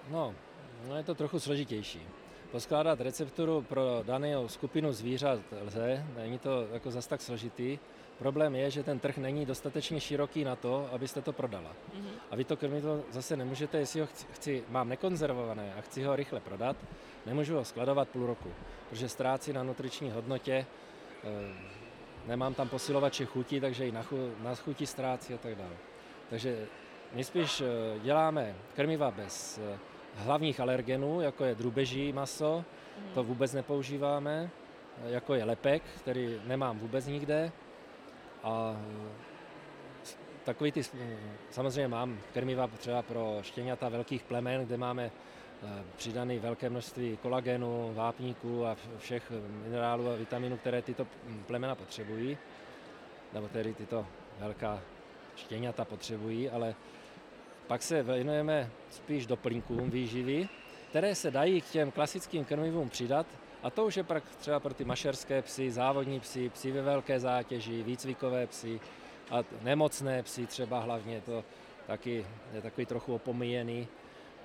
No, 0.08 0.34
no 0.88 0.96
je 0.96 1.02
to 1.04 1.14
trochu 1.14 1.40
složitější. 1.40 2.02
Poskládat 2.50 3.00
recepturu 3.00 3.62
pro 3.62 4.02
danou 4.06 4.48
skupinu 4.48 4.92
zvířat 4.92 5.40
lze, 5.62 6.06
není 6.16 6.38
to 6.38 6.68
jako 6.72 6.90
zas 6.90 7.06
tak 7.06 7.20
složitý. 7.20 7.78
Problém 8.22 8.54
je, 8.54 8.70
že 8.70 8.82
ten 8.82 8.98
trh 8.98 9.18
není 9.18 9.46
dostatečně 9.46 10.00
široký 10.00 10.44
na 10.44 10.56
to, 10.56 10.88
abyste 10.92 11.22
to 11.22 11.32
prodala. 11.32 11.70
Mm-hmm. 11.70 12.14
A 12.30 12.36
vy 12.36 12.44
to 12.44 12.56
krmidlo 12.56 13.00
zase 13.10 13.36
nemůžete, 13.36 13.78
jestli 13.78 14.00
ho 14.00 14.06
chci, 14.06 14.26
chci, 14.32 14.64
mám 14.68 14.88
nekonzervované 14.88 15.74
a 15.78 15.80
chci 15.80 16.02
ho 16.02 16.16
rychle 16.16 16.40
prodat, 16.40 16.76
nemůžu 17.26 17.54
ho 17.54 17.64
skladovat 17.64 18.08
půl 18.08 18.26
roku, 18.26 18.48
protože 18.90 19.08
ztrácí 19.08 19.52
na 19.52 19.62
nutriční 19.62 20.10
hodnotě. 20.10 20.66
Eh, 21.24 21.54
nemám 22.26 22.54
tam 22.54 22.68
posilovače 22.68 23.24
chutí, 23.24 23.60
takže 23.60 23.88
i 23.88 23.92
na, 23.92 24.02
chu, 24.02 24.30
na 24.42 24.54
chuti 24.54 24.86
ztrácí 24.86 25.34
a 25.34 25.38
tak 25.38 25.54
dále. 25.54 25.76
Takže 26.30 26.66
my 27.12 27.24
spíš 27.24 27.60
eh, 27.60 27.98
děláme 27.98 28.54
krmiva 28.74 29.10
bez 29.10 29.58
eh, 29.58 29.78
hlavních 30.14 30.60
alergenů, 30.60 31.20
jako 31.20 31.44
je 31.44 31.54
drubeží 31.54 32.12
maso, 32.12 32.64
to 33.14 33.20
mhm. 33.20 33.28
vůbec 33.28 33.52
nepoužíváme, 33.52 34.50
jako 35.06 35.34
je 35.34 35.44
lepek, 35.44 35.82
který 35.98 36.40
nemám 36.46 36.78
vůbec 36.78 37.06
nikde. 37.06 37.52
A 38.42 38.76
takový 40.44 40.72
ty, 40.72 40.82
samozřejmě 41.50 41.88
mám 41.88 42.18
krmiva 42.34 42.66
třeba 42.66 43.02
pro 43.02 43.38
štěňata 43.42 43.88
velkých 43.88 44.22
plemen, 44.22 44.66
kde 44.66 44.76
máme 44.76 45.10
Eh, 45.64 45.84
přidaný 45.96 46.38
velké 46.38 46.70
množství 46.70 47.18
kolagenu, 47.22 47.92
vápníků 47.94 48.66
a 48.66 48.76
všech 48.98 49.32
minerálů 49.64 50.08
a 50.08 50.16
vitaminů, 50.16 50.56
které 50.56 50.82
tyto 50.82 51.06
plemena 51.46 51.74
potřebují, 51.74 52.38
nebo 53.32 53.48
tedy 53.48 53.74
tyto 53.74 54.06
velká 54.38 54.82
štěňata 55.36 55.84
potřebují, 55.84 56.50
ale 56.50 56.74
pak 57.66 57.82
se 57.82 58.02
věnujeme 58.02 58.70
spíš 58.90 59.26
doplňkům 59.26 59.90
výživy, 59.90 60.48
které 60.88 61.14
se 61.14 61.30
dají 61.30 61.60
k 61.60 61.70
těm 61.70 61.90
klasickým 61.90 62.44
krmivům 62.44 62.88
přidat 62.88 63.26
a 63.62 63.70
to 63.70 63.86
už 63.86 63.96
je 63.96 64.04
pak 64.04 64.24
třeba 64.36 64.60
pro 64.60 64.74
ty 64.74 64.84
mašerské 64.84 65.42
psy, 65.42 65.70
závodní 65.70 66.20
psy, 66.20 66.50
psy 66.50 66.72
ve 66.72 66.82
velké 66.82 67.20
zátěži, 67.20 67.82
výcvikové 67.82 68.46
psy 68.46 68.80
a 69.30 69.44
nemocné 69.62 70.22
psy 70.22 70.46
třeba 70.46 70.80
hlavně, 70.80 71.20
to 71.20 71.44
taky 71.86 72.26
je 72.52 72.62
takový 72.62 72.86
trochu 72.86 73.14
opomíjený 73.14 73.88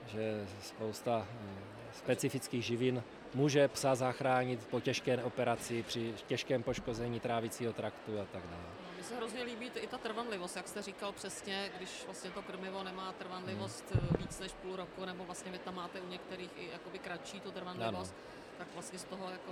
že 0.08 0.48
spousta 0.62 1.28
eh, 1.28 1.94
specifických 1.94 2.66
živin 2.66 3.04
může 3.34 3.68
psa 3.68 3.96
zachránit 3.96 4.68
po 4.68 4.80
těžké 4.80 5.24
operaci, 5.24 5.84
při 5.84 6.14
těžkém 6.28 6.64
poškození 6.64 7.20
trávicího 7.20 7.74
traktu 7.74 8.20
a 8.20 8.26
tak 8.26 8.44
dále. 8.44 8.64
No, 8.84 8.94
mně 8.96 9.04
se 9.04 9.16
hrozně 9.16 9.44
líbí 9.44 9.72
i 9.76 9.88
ta 9.88 9.98
trvanlivost, 9.98 10.56
jak 10.56 10.68
jste 10.68 10.82
říkal 10.82 11.12
přesně, 11.12 11.72
když 11.78 12.04
vlastně 12.06 12.32
to 12.32 12.42
krmivo 12.42 12.84
nemá 12.84 13.12
trvanlivost 13.12 13.92
hmm. 13.92 14.10
víc 14.20 14.40
než 14.40 14.52
půl 14.52 14.76
roku, 14.76 15.06
nebo 15.06 15.26
vlastně 15.26 15.52
vy 15.52 15.58
tam 15.58 15.76
máte 15.76 16.02
u 16.02 16.10
některých 16.10 16.52
i 16.58 16.70
jakoby 16.72 17.00
kratší 17.00 17.40
tu 17.40 17.52
trvanlivost, 17.52 18.16
ano. 18.18 18.47
Tak 18.58 18.68
vlastně 18.74 19.00
z 19.00 19.04
toho 19.04 19.32
jako 19.32 19.52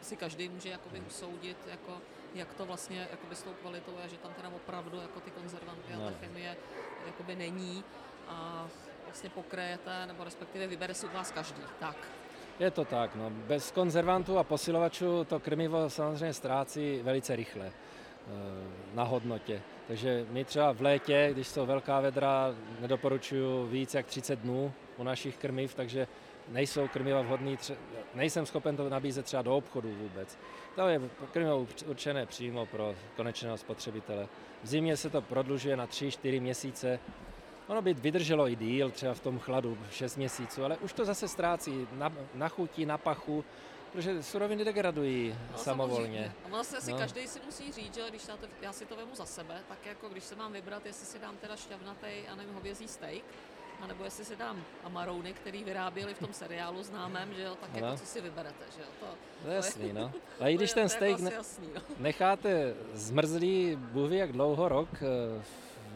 si 0.00 0.16
každý 0.16 0.48
může 0.48 0.68
jakoby 0.68 0.98
hmm. 0.98 1.06
usoudit, 1.06 1.56
jako, 1.70 1.98
jak 2.34 2.54
to 2.54 2.66
vlastně 2.66 3.08
jakoby 3.10 3.36
s 3.36 3.42
tou 3.42 3.52
kvalitou 3.52 3.92
je, 4.02 4.08
že 4.08 4.16
tam 4.16 4.34
teda 4.34 4.48
opravdu 4.48 5.00
jako 5.00 5.20
ty 5.20 5.30
konzervanty 5.30 5.94
a 5.94 6.10
ta 6.10 6.18
chemie 6.20 6.56
jakoby 7.06 7.36
není. 7.36 7.84
A 8.28 8.66
vlastně 9.04 9.30
pokrajete, 9.30 10.06
nebo 10.06 10.24
respektive 10.24 10.66
vybere 10.66 10.94
si 10.94 11.06
u 11.06 11.12
vás 11.14 11.30
každý. 11.30 11.62
Tak. 11.80 11.96
Je 12.60 12.70
to 12.70 12.84
tak, 12.84 13.14
no. 13.14 13.30
bez 13.30 13.70
konzervantů 13.70 14.38
a 14.38 14.44
posilovačů 14.44 15.24
to 15.24 15.40
krmivo 15.40 15.90
samozřejmě 15.90 16.32
ztrácí 16.32 17.00
velice 17.02 17.36
rychle 17.36 17.66
eh, 17.66 17.72
na 18.94 19.04
hodnotě. 19.04 19.62
Takže 19.88 20.26
my 20.30 20.44
třeba 20.44 20.72
v 20.72 20.80
létě, 20.80 21.30
když 21.32 21.48
jsou 21.48 21.66
velká 21.66 22.00
vedra, 22.00 22.54
nedoporučuju 22.80 23.66
víc 23.66 23.94
jak 23.94 24.06
30 24.06 24.38
dnů 24.38 24.72
u 24.96 25.02
našich 25.02 25.36
krmiv, 25.36 25.74
takže 25.74 26.06
nejsou 26.50 26.88
krmiva 26.88 27.22
vhodný, 27.22 27.56
tře- 27.56 27.76
nejsem 28.14 28.46
schopen 28.46 28.76
to 28.76 28.88
nabízet 28.88 29.24
třeba 29.24 29.42
do 29.42 29.56
obchodu 29.56 29.94
vůbec. 29.94 30.38
To 30.74 30.88
je 30.88 31.00
krmivo 31.32 31.66
určené 31.86 32.26
přímo 32.26 32.66
pro 32.66 32.94
konečného 33.16 33.56
spotřebitele. 33.56 34.28
V 34.62 34.66
zimě 34.66 34.96
se 34.96 35.10
to 35.10 35.22
prodlužuje 35.22 35.76
na 35.76 35.86
3-4 35.86 36.40
měsíce, 36.40 37.00
Ono 37.70 37.82
by 37.82 37.94
vydrželo 37.94 38.48
i 38.48 38.56
díl, 38.56 38.90
třeba 38.90 39.14
v 39.14 39.20
tom 39.20 39.38
chladu 39.38 39.78
6 39.90 40.16
měsíců, 40.16 40.64
ale 40.64 40.76
už 40.76 40.92
to 40.92 41.04
zase 41.04 41.28
ztrácí 41.28 41.88
na, 41.92 42.12
na 42.34 42.48
chuti, 42.48 42.86
na 42.86 42.98
pachu, 42.98 43.44
protože 43.92 44.22
suroviny 44.22 44.64
degradují 44.64 45.34
no, 45.52 45.58
samovolně. 45.58 46.32
A 46.44 46.48
vlastně 46.48 46.80
si 46.80 46.92
no. 46.92 46.98
každý 46.98 47.28
si 47.28 47.40
musí 47.46 47.72
říct, 47.72 47.94
že 47.94 48.00
když 48.08 48.28
já, 48.28 48.36
to, 48.36 48.46
já 48.62 48.72
si 48.72 48.86
to 48.86 48.96
vemu 48.96 49.14
za 49.14 49.26
sebe, 49.26 49.60
tak 49.68 49.86
jako 49.86 50.08
když 50.08 50.24
se 50.24 50.36
mám 50.36 50.52
vybrat, 50.52 50.86
jestli 50.86 51.06
si 51.06 51.18
dám 51.18 51.36
teda 51.36 51.56
šťavnatý 51.56 52.28
a 52.32 52.34
nevím, 52.34 52.54
hovězí 52.54 52.88
steak, 52.88 53.22
anebo 53.82 54.04
jestli 54.04 54.24
si 54.24 54.36
dám 54.36 54.62
amarouny, 54.84 55.32
který 55.32 55.64
vyráběli 55.64 56.14
v 56.14 56.18
tom 56.18 56.32
seriálu 56.32 56.82
známém, 56.82 57.34
že 57.34 57.42
jo, 57.42 57.56
tak 57.60 57.74
jako 57.74 57.96
co 57.96 58.06
si 58.06 58.20
vyberete, 58.20 58.64
že 58.76 58.82
jo. 58.82 58.88
To, 59.00 59.06
to 59.42 59.48
je 59.48 59.56
jasný, 59.56 59.92
no. 59.92 60.12
A 60.40 60.48
i 60.48 60.54
když 60.54 60.72
ten 60.72 60.88
steak 60.88 61.20
ne, 61.20 61.32
jasný, 61.32 61.68
no. 61.74 61.80
necháte 61.98 62.74
zmrzlý, 62.94 63.76
bůh 63.80 64.10
jak 64.10 64.32
dlouho, 64.32 64.68
rok 64.68 64.88
eh, 64.94 65.42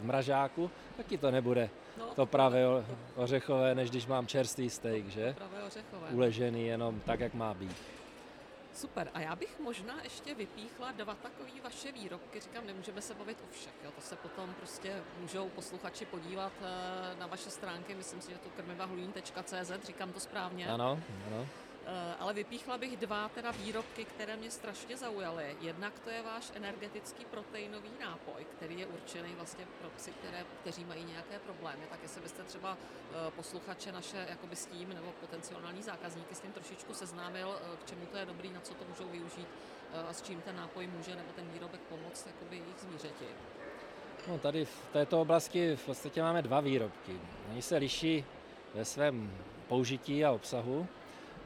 v 0.01 0.05
mražáku, 0.05 0.71
taky 0.97 1.17
to 1.17 1.31
nebude 1.31 1.69
no, 1.97 2.05
to 2.15 2.25
pravé 2.25 2.59
ořechové, 3.15 3.75
než 3.75 3.89
když 3.89 4.07
mám 4.07 4.27
čerstvý 4.27 4.69
steak, 4.69 5.07
že? 5.07 5.33
Pravé 5.33 5.63
ořechové. 5.63 6.09
Uležený 6.11 6.67
jenom 6.67 6.99
tak, 6.99 7.19
jak 7.19 7.33
má 7.33 7.53
být. 7.53 7.77
Super. 8.75 9.11
A 9.13 9.19
já 9.19 9.35
bych 9.35 9.59
možná 9.59 10.03
ještě 10.03 10.33
vypíchla 10.33 10.91
dva 10.91 11.15
takové 11.15 11.49
vaše 11.63 11.91
výrobky. 11.91 12.39
Říkám, 12.39 12.67
nemůžeme 12.67 13.01
se 13.01 13.13
bavit 13.13 13.37
o 13.41 13.53
všech. 13.53 13.73
Jo. 13.83 13.91
To 13.91 14.01
se 14.01 14.15
potom 14.15 14.53
prostě 14.53 15.03
můžou 15.19 15.49
posluchači 15.49 16.05
podívat 16.05 16.53
eh, 16.61 17.15
na 17.19 17.27
vaše 17.27 17.49
stránky. 17.49 17.95
Myslím 17.95 18.21
si, 18.21 18.31
že 18.31 18.37
to 18.37 18.49
krmivahlujín.cz, 18.49 19.71
říkám 19.85 20.13
to 20.13 20.19
správně. 20.19 20.67
Ano, 20.67 20.99
ano. 21.27 21.47
Eh, 21.87 22.15
ale 22.19 22.33
vypíchla 22.33 22.77
bych 22.77 22.97
dva 22.97 23.29
teda 23.29 23.51
výrobky, 23.51 24.05
které 24.05 24.35
mě 24.35 24.51
strašně 24.51 24.97
zaujaly. 24.97 25.57
Jednak 25.61 25.99
to 25.99 26.09
je 26.09 26.21
váš 26.21 26.51
energetický 26.55 27.25
proteinový 27.25 27.89
nápoj, 27.99 28.45
který 28.57 28.79
je 28.79 28.85
určený 28.85 29.35
vlastně 29.35 29.65
pro 29.81 29.89
psy, 29.89 30.11
které, 30.11 30.45
kteří 30.61 30.85
mají 30.85 31.03
nějaké 31.03 31.39
problémy. 31.39 31.85
Tak 31.89 31.99
jestli 32.03 32.21
byste 32.21 32.43
třeba 32.43 32.77
eh, 32.77 33.31
posluchače 33.31 33.91
naše 33.91 34.25
jakoby 34.29 34.55
s 34.55 34.65
tím 34.65 34.89
nebo 34.89 35.11
potenciální 35.21 35.83
zákazníky 35.83 36.35
s 36.35 36.39
tím 36.39 36.51
trošičku 36.51 36.93
seznámil, 36.93 37.55
eh, 37.61 37.77
k 37.83 37.89
čemu 37.89 38.05
to 38.05 38.17
je 38.17 38.25
dobrý, 38.25 38.53
na 38.53 38.61
co 38.61 38.73
to 38.73 38.85
můžou 38.89 39.09
využít 39.09 39.47
a 40.09 40.13
s 40.13 40.21
čím 40.21 40.41
ten 40.41 40.55
nápoj 40.55 40.87
může 40.87 41.15
nebo 41.15 41.31
ten 41.35 41.47
výrobek 41.53 41.81
pomoct 41.81 42.27
jakoby 42.27 42.55
jejich 42.55 42.79
zvířeti. 42.79 43.25
No, 44.27 44.39
tady 44.39 44.65
v 44.65 44.87
této 44.93 45.21
oblasti 45.21 45.75
v 45.75 45.85
podstatě 45.85 46.21
máme 46.21 46.41
dva 46.41 46.59
výrobky. 46.59 47.19
Oni 47.51 47.61
se 47.61 47.77
liší 47.77 48.25
ve 48.73 48.85
svém 48.85 49.31
použití 49.67 50.25
a 50.25 50.31
obsahu. 50.31 50.87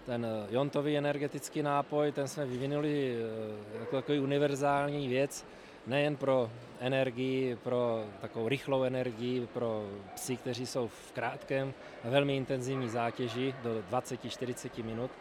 Ten 0.05 0.25
eh, 0.25 0.47
jontový 0.49 0.97
energetický 0.97 1.63
nápoj, 1.63 2.11
ten 2.11 2.27
jsme 2.27 2.45
vyvinuli 2.45 3.15
eh, 3.15 3.79
jako 3.79 3.95
takový 3.95 4.19
univerzální 4.19 5.07
věc, 5.07 5.45
nejen 5.87 6.15
pro 6.15 6.49
energii, 6.79 7.55
pro 7.55 8.05
takovou 8.21 8.47
rychlou 8.47 8.83
energii, 8.83 9.47
pro 9.53 9.85
psy, 10.15 10.37
kteří 10.37 10.65
jsou 10.65 10.87
v 10.87 11.11
krátkém 11.11 11.73
a 12.03 12.09
velmi 12.09 12.37
intenzivní 12.37 12.89
zátěži 12.89 13.53
do 13.63 13.83
20-40 13.91 14.83
minut, 14.83 15.11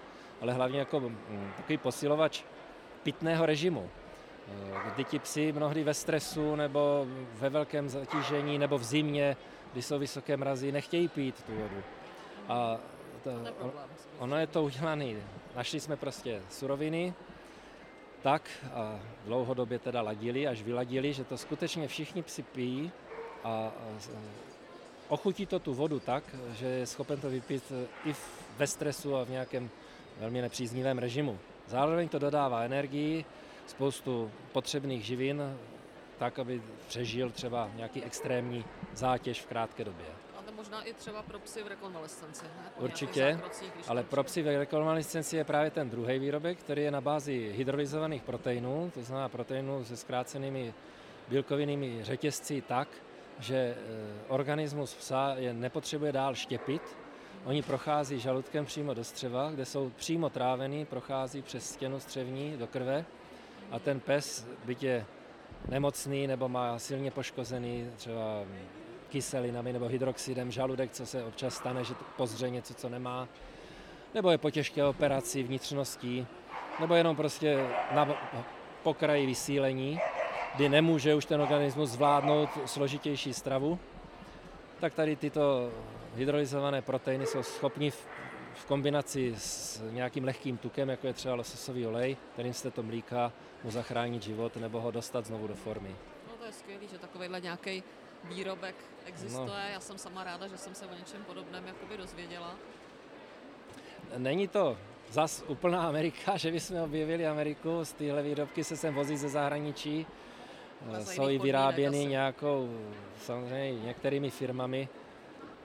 ale 0.40 0.52
hlavně 0.52 0.78
jako 0.78 1.00
mm, 1.00 1.52
takový 1.56 1.78
posilovač 1.78 2.42
pitného 3.02 3.46
režimu, 3.46 3.90
eh, 4.48 4.92
kdy 4.94 5.04
ti 5.04 5.18
psi 5.18 5.52
mnohdy 5.52 5.84
ve 5.84 5.94
stresu 5.94 6.56
nebo 6.56 7.06
ve 7.34 7.48
velkém 7.48 7.88
zatížení 7.88 8.58
nebo 8.58 8.78
v 8.78 8.84
zimě, 8.84 9.36
kdy 9.72 9.82
jsou 9.82 9.98
vysoké 9.98 10.36
mrazy, 10.36 10.72
nechtějí 10.72 11.08
pít 11.08 11.42
tu 11.42 11.52
vodu. 11.54 11.82
A 12.48 12.78
to, 13.32 13.72
ono 14.18 14.36
je 14.36 14.46
to 14.46 14.62
udělané. 14.62 15.14
Našli 15.56 15.80
jsme 15.80 15.96
prostě 15.96 16.42
suroviny, 16.50 17.14
tak 18.22 18.50
a 18.74 19.00
dlouhodobě 19.24 19.78
teda 19.78 20.02
ladili, 20.02 20.46
až 20.46 20.62
vyladili, 20.62 21.12
že 21.12 21.24
to 21.24 21.38
skutečně 21.38 21.88
všichni 21.88 22.22
psi 22.22 22.42
pijí 22.42 22.92
a, 23.44 23.48
a 23.48 23.72
ochutí 25.08 25.46
to 25.46 25.58
tu 25.58 25.74
vodu 25.74 26.00
tak, 26.00 26.24
že 26.54 26.66
je 26.66 26.86
schopen 26.86 27.20
to 27.20 27.30
vypít 27.30 27.72
i 28.04 28.14
ve 28.56 28.66
stresu 28.66 29.16
a 29.16 29.24
v 29.24 29.30
nějakém 29.30 29.70
velmi 30.20 30.40
nepříznivém 30.40 30.98
režimu. 30.98 31.38
Zároveň 31.66 32.08
to 32.08 32.18
dodává 32.18 32.62
energii, 32.62 33.24
spoustu 33.66 34.30
potřebných 34.52 35.04
živin, 35.04 35.56
tak, 36.18 36.38
aby 36.38 36.62
přežil 36.88 37.30
třeba 37.30 37.70
nějaký 37.76 38.02
extrémní 38.02 38.64
zátěž 38.94 39.42
v 39.42 39.46
krátké 39.46 39.84
době 39.84 40.06
možná 40.68 40.84
i 40.84 40.94
třeba 40.94 41.22
pro 41.22 41.38
psy 41.38 41.62
v 41.62 41.66
rekonvalescenci. 41.66 42.44
Ne? 42.44 42.70
Určitě, 42.76 43.40
ale 43.88 44.02
pro 44.02 44.24
psy 44.24 44.42
v 44.42 44.58
rekonvalescenci 44.58 45.36
je 45.36 45.44
právě 45.44 45.70
ten 45.70 45.90
druhý 45.90 46.18
výrobek, 46.18 46.58
který 46.58 46.82
je 46.82 46.90
na 46.90 47.00
bázi 47.00 47.52
hydrolyzovaných 47.56 48.22
proteinů, 48.22 48.90
to 48.94 49.02
znamená 49.02 49.28
proteinů 49.28 49.84
se 49.84 49.96
zkrácenými 49.96 50.74
bílkovinnými 51.28 52.04
řetězci 52.04 52.62
tak, 52.68 52.88
že 53.38 53.56
e, 53.56 53.74
organismus 54.28 54.94
psa 54.94 55.34
je 55.38 55.54
nepotřebuje 55.54 56.12
dál 56.12 56.34
štěpit, 56.34 56.82
Oni 57.44 57.62
prochází 57.62 58.20
žaludkem 58.20 58.64
přímo 58.64 58.94
do 58.94 59.04
střeva, 59.04 59.50
kde 59.50 59.64
jsou 59.64 59.90
přímo 59.90 60.30
trávený, 60.30 60.84
prochází 60.84 61.42
přes 61.42 61.70
stěnu 61.70 62.00
střevní 62.00 62.56
do 62.56 62.66
krve 62.66 63.04
a 63.70 63.78
ten 63.78 64.00
pes, 64.00 64.46
byť 64.64 64.82
je 64.82 65.06
nemocný 65.68 66.26
nebo 66.26 66.48
má 66.48 66.78
silně 66.78 67.10
poškozený 67.10 67.90
třeba 67.96 68.44
kyselinami 69.08 69.72
nebo 69.72 69.88
hydroxidem 69.88 70.50
žaludek, 70.50 70.90
co 70.90 71.06
se 71.06 71.24
občas 71.24 71.54
stane, 71.54 71.84
že 71.84 71.94
pozře 72.16 72.50
něco, 72.50 72.74
co 72.74 72.88
nemá, 72.88 73.28
nebo 74.14 74.30
je 74.30 74.38
po 74.38 74.50
těžké 74.50 74.84
operaci 74.84 75.42
vnitřností, 75.42 76.26
nebo 76.80 76.94
jenom 76.94 77.16
prostě 77.16 77.66
na 77.94 78.08
pokraji 78.82 79.26
vysílení, 79.26 80.00
kdy 80.56 80.68
nemůže 80.68 81.14
už 81.14 81.24
ten 81.24 81.40
organismus 81.40 81.90
zvládnout 81.90 82.50
složitější 82.66 83.34
stravu, 83.34 83.78
tak 84.80 84.94
tady 84.94 85.16
tyto 85.16 85.70
hydrolyzované 86.14 86.82
proteiny 86.82 87.26
jsou 87.26 87.42
schopni 87.42 87.90
v, 87.90 88.06
v 88.54 88.64
kombinaci 88.64 89.34
s 89.38 89.82
nějakým 89.90 90.24
lehkým 90.24 90.58
tukem, 90.58 90.88
jako 90.88 91.06
je 91.06 91.12
třeba 91.12 91.34
lososový 91.34 91.86
olej, 91.86 92.16
kterým 92.32 92.54
jste 92.54 92.70
to 92.70 92.82
mlíka, 92.82 93.32
mu 93.64 93.70
zachránit 93.70 94.22
život 94.22 94.56
nebo 94.56 94.80
ho 94.80 94.90
dostat 94.90 95.26
znovu 95.26 95.46
do 95.46 95.54
formy. 95.54 95.96
No 96.28 96.36
to 96.38 96.44
je 96.44 96.52
skvělé, 96.52 96.86
že 96.90 96.98
takovýhle 96.98 97.40
nějaký 97.40 97.82
výrobek 98.24 98.74
existuje. 99.06 99.46
No. 99.46 99.68
Já 99.72 99.80
jsem 99.80 99.98
sama 99.98 100.24
ráda, 100.24 100.48
že 100.48 100.58
jsem 100.58 100.74
se 100.74 100.86
o 100.86 100.94
něčem 100.94 101.24
podobném 101.24 101.66
jakoby 101.66 101.96
dozvěděla. 101.96 102.56
Není 104.16 104.48
to 104.48 104.76
zas 105.10 105.44
úplná 105.46 105.88
Amerika, 105.88 106.36
že 106.36 106.52
bychom 106.52 106.80
objevili 106.80 107.26
Ameriku. 107.26 107.84
Z 107.84 107.92
téhle 107.92 108.22
výrobky 108.22 108.64
se 108.64 108.76
sem 108.76 108.94
vozí 108.94 109.16
ze 109.16 109.28
zahraničí. 109.28 110.06
Jsou 110.98 111.28
i 111.28 111.38
vyráběny 111.38 112.06
nějakou, 112.06 112.78
samozřejmě 113.20 113.80
některými 113.80 114.30
firmami. 114.30 114.88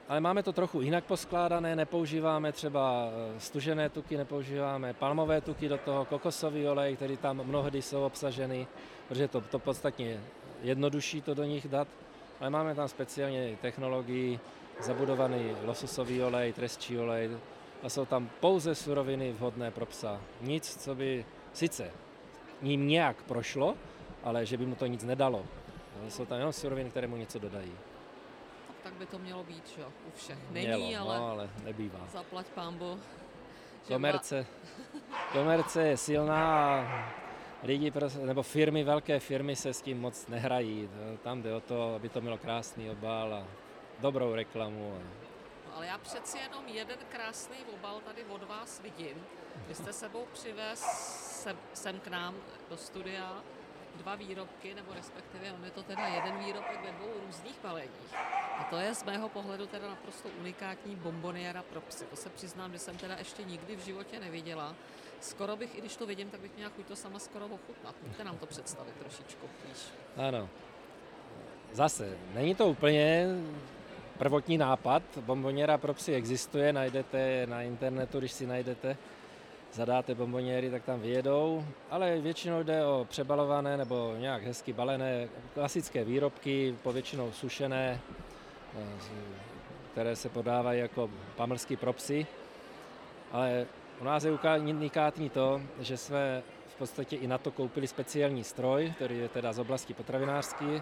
Ale 0.07 0.19
máme 0.19 0.43
to 0.43 0.53
trochu 0.53 0.81
jinak 0.81 1.03
poskládané, 1.03 1.75
nepoužíváme 1.75 2.51
třeba 2.51 3.07
eh, 3.07 3.39
stužené 3.39 3.89
tuky, 3.89 4.17
nepoužíváme 4.17 4.93
palmové 4.93 5.41
tuky 5.41 5.69
do 5.69 5.77
toho, 5.77 6.05
kokosový 6.05 6.67
olej, 6.67 6.95
který 6.95 7.17
tam 7.17 7.43
mnohdy 7.43 7.81
jsou 7.81 8.05
obsaženy, 8.05 8.67
protože 9.07 9.27
to, 9.27 9.41
to 9.41 9.59
podstatně 9.59 10.21
jednodušší 10.61 11.21
to 11.21 11.33
do 11.33 11.43
nich 11.43 11.67
dát. 11.67 11.87
Ale 12.39 12.49
máme 12.49 12.75
tam 12.75 12.87
speciálně 12.87 13.57
technologii, 13.61 14.39
zabudovaný 14.79 15.55
lososový 15.63 16.23
olej, 16.23 16.53
trestčí 16.53 16.99
olej, 16.99 17.37
a 17.83 17.89
jsou 17.89 18.05
tam 18.05 18.29
pouze 18.39 18.75
suroviny 18.75 19.31
vhodné 19.31 19.71
pro 19.71 19.85
psa. 19.85 20.21
Nic, 20.41 20.83
co 20.83 20.95
by 20.95 21.25
sice 21.53 21.91
ním 22.61 22.87
nějak 22.87 23.23
prošlo, 23.23 23.75
ale 24.23 24.45
že 24.45 24.57
by 24.57 24.65
mu 24.65 24.75
to 24.75 24.85
nic 24.85 25.03
nedalo. 25.03 25.45
Jsou 26.09 26.25
tam 26.25 26.37
jenom 26.37 26.53
suroviny, 26.53 26.89
které 26.89 27.07
mu 27.07 27.17
něco 27.17 27.39
dodají. 27.39 27.71
Tak, 28.67 28.77
tak 28.83 28.93
by 28.93 29.05
to 29.05 29.19
mělo 29.19 29.43
být, 29.43 29.67
že 29.67 29.85
u 29.85 30.11
všech. 30.15 30.37
Není, 30.51 30.87
mělo, 30.87 31.09
ale, 31.09 31.19
no, 31.19 31.31
ale 31.31 31.49
nebývá. 31.63 31.99
Zaplať 32.13 32.45
pámbu. 32.47 32.99
Komerce, 33.87 34.45
komerce 35.31 35.83
je 35.83 35.97
silná 35.97 36.55
a 36.55 37.13
lidi, 37.63 37.91
nebo 38.21 38.43
firmy, 38.43 38.83
velké 38.83 39.19
firmy 39.19 39.55
se 39.55 39.73
s 39.73 39.81
tím 39.81 40.01
moc 40.01 40.27
nehrají. 40.27 40.89
Tam 41.23 41.41
jde 41.41 41.55
o 41.55 41.61
to, 41.61 41.95
aby 41.95 42.09
to 42.09 42.21
mělo 42.21 42.37
krásný 42.37 42.89
obal 42.89 43.33
a 43.33 43.47
dobrou 43.99 44.35
reklamu. 44.35 44.93
A 44.97 45.23
ale 45.75 45.85
já 45.85 45.97
přeci 45.97 46.37
jenom 46.37 46.67
jeden 46.67 46.97
krásný 47.09 47.57
obal 47.73 47.99
tady 48.05 48.23
od 48.25 48.43
vás 48.43 48.81
vidím. 48.81 49.25
Vy 49.67 49.75
jste 49.75 49.93
sebou 49.93 50.25
přivez 50.33 50.79
sem, 51.43 51.57
sem 51.73 51.99
k 51.99 52.07
nám 52.07 52.35
do 52.69 52.77
studia 52.77 53.43
dva 53.97 54.15
výrobky, 54.15 54.73
nebo 54.73 54.93
respektive 54.93 55.53
on 55.53 55.65
je 55.65 55.71
to 55.71 55.83
teda 55.83 56.07
jeden 56.07 56.37
výrobek 56.37 56.79
ve 56.85 56.91
dvou 56.91 57.09
různých 57.25 57.59
baleních. 57.63 58.13
A 58.57 58.63
to 58.69 58.77
je 58.77 58.95
z 58.95 59.03
mého 59.03 59.29
pohledu 59.29 59.67
teda 59.67 59.89
naprosto 59.89 60.29
unikátní 60.39 60.95
bomboniera 60.95 61.63
pro 61.63 61.81
psy. 61.81 62.05
To 62.05 62.15
se 62.15 62.29
přiznám, 62.29 62.71
že 62.71 62.79
jsem 62.79 62.97
teda 62.97 63.15
ještě 63.17 63.43
nikdy 63.43 63.75
v 63.75 63.79
životě 63.79 64.19
neviděla. 64.19 64.75
Skoro 65.21 65.55
bych, 65.55 65.77
i 65.77 65.81
když 65.81 65.95
to 65.95 66.05
vidím, 66.05 66.29
tak 66.29 66.39
bych 66.39 66.55
měla 66.55 66.71
chuť 66.75 66.85
to 66.85 66.95
sama 66.95 67.19
skoro 67.19 67.45
ochutnat. 67.45 67.95
Můžete 68.03 68.23
nám 68.23 68.37
to 68.37 68.45
představit 68.45 68.93
trošičku, 68.99 69.47
víš? 69.67 69.77
Ano. 70.17 70.49
Zase, 71.71 72.17
není 72.33 72.55
to 72.55 72.67
úplně 72.67 73.27
prvotní 74.17 74.57
nápad. 74.57 75.03
Bomboněra 75.17 75.77
pro 75.77 75.93
psy 75.93 76.15
existuje, 76.15 76.73
najdete 76.73 77.47
na 77.47 77.61
internetu, 77.61 78.19
když 78.19 78.31
si 78.31 78.47
najdete, 78.47 78.97
zadáte 79.73 80.15
bomboněry, 80.15 80.69
tak 80.69 80.83
tam 80.83 80.99
vyjedou, 80.99 81.65
ale 81.89 82.19
většinou 82.19 82.63
jde 82.63 82.85
o 82.85 83.05
přebalované 83.09 83.77
nebo 83.77 84.13
nějak 84.17 84.43
hezky 84.43 84.73
balené 84.73 85.27
klasické 85.53 86.03
výrobky, 86.03 86.75
povětšinou 86.83 87.31
sušené, 87.31 87.99
které 89.91 90.15
se 90.15 90.29
podávají 90.29 90.79
jako 90.79 91.09
pamlsky 91.35 91.75
pro 91.75 91.93
psy. 91.93 92.27
Ale 93.31 93.65
u 94.01 94.03
nás 94.03 94.23
je 94.23 94.31
unikátní 94.61 95.29
to, 95.29 95.61
že 95.79 95.97
jsme 95.97 96.43
v 96.67 96.75
podstatě 96.75 97.15
i 97.15 97.27
na 97.27 97.37
to 97.37 97.51
koupili 97.51 97.87
speciální 97.87 98.43
stroj, 98.43 98.93
který 98.95 99.17
je 99.17 99.29
teda 99.29 99.53
z 99.53 99.59
oblasti 99.59 99.93
potravinářský, 99.93 100.81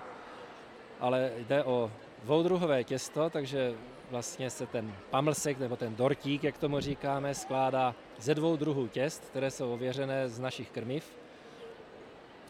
ale 1.00 1.32
jde 1.38 1.64
o 1.64 1.92
dvoudruhové 2.24 2.84
těsto, 2.84 3.30
takže 3.30 3.74
vlastně 4.12 4.50
se 4.50 4.66
ten 4.66 4.96
pamlsek 5.10 5.60
nebo 5.60 5.76
ten 5.76 5.96
dortík, 5.96 6.44
jak 6.44 6.58
tomu 6.58 6.80
říkáme, 6.80 7.36
skládá 7.36 7.96
ze 8.20 8.36
dvou 8.36 8.56
druhů 8.56 8.88
těst, 8.88 9.26
které 9.30 9.52
jsou 9.52 9.74
ověřené 9.74 10.30
z 10.30 10.40
našich 10.40 10.70
krmiv 10.70 11.18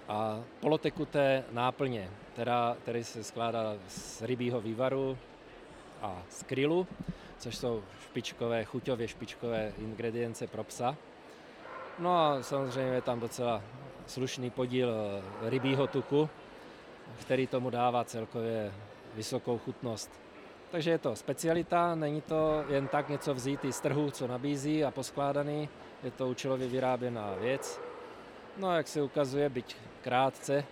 a 0.08 0.44
polotekuté 0.60 1.44
náplně, 1.52 2.10
která, 2.34 2.78
který 2.84 3.04
se 3.04 3.24
skládá 3.24 3.76
z 3.88 4.22
rybího 4.22 4.62
vývaru 4.62 5.18
a 6.02 6.24
z 6.30 6.44
krylu, 6.44 6.88
což 7.38 7.58
jsou 7.58 7.84
špičkové, 8.04 8.66
chuťově 8.66 9.08
špičkové 9.08 9.74
ingredience 9.78 10.48
pro 10.48 10.64
psa. 10.64 10.98
No 12.00 12.18
a 12.18 12.44
samozřejmě 12.44 12.94
je 12.94 13.02
tam 13.02 13.20
docela 13.20 13.62
slušný 14.08 14.50
podíl 14.50 14.90
rybího 15.42 15.88
tuku, 15.88 16.30
který 17.22 17.48
tomu 17.48 17.70
dává 17.70 18.04
celkově 18.04 18.74
vysokou 19.16 19.58
chutnost. 19.58 20.22
Takže 20.72 20.92
je 20.92 20.98
to 20.98 21.16
specialita, 21.16 21.96
není 21.96 22.22
to 22.22 22.66
jen 22.70 22.88
tak 22.88 23.10
něco 23.10 23.34
vzít 23.34 23.60
z 23.72 23.80
trhu, 23.80 24.12
co 24.12 24.28
nabízí 24.28 24.86
a 24.86 24.92
poskládaný, 24.92 25.70
je 26.04 26.12
to 26.12 26.28
účelově 26.28 26.68
vyráběná 26.68 27.34
věc. 27.34 27.82
No 28.58 28.70
a 28.70 28.76
jak 28.76 28.88
se 28.88 29.02
ukazuje, 29.02 29.50
byť 29.50 29.76
krátce, 30.02 30.66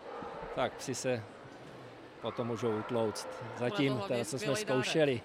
tak 0.56 0.74
psi 0.74 0.96
se 0.96 1.24
potom 2.22 2.48
můžou 2.48 2.80
utlouct. 2.80 3.28
Zatím, 3.58 4.02
to, 4.08 4.26
co 4.26 4.40
jsme 4.40 4.56
zkoušeli. 4.56 5.22